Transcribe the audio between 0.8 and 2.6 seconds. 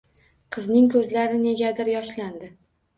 ko`zlari negadir yoshlandi